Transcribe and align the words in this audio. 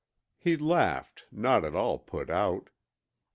He 0.39 0.57
laughed, 0.57 1.27
not 1.31 1.63
at 1.63 1.75
all 1.75 1.99
put 1.99 2.31
out. 2.31 2.71